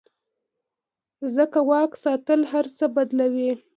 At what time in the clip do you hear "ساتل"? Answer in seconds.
2.03-2.39